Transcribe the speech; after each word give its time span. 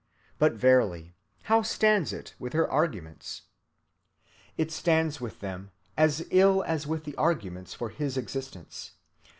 But 0.39 0.53
verily, 0.53 1.13
how 1.43 1.61
stands 1.61 2.11
it 2.11 2.33
with 2.39 2.53
her 2.53 2.67
arguments? 2.67 3.43
It 4.57 4.71
stands 4.71 5.21
with 5.21 5.41
them 5.41 5.69
as 5.95 6.25
ill 6.31 6.63
as 6.63 6.87
with 6.87 7.03
the 7.03 7.15
arguments 7.17 7.75
for 7.75 7.89
his 7.89 8.17
existence. 8.17 8.93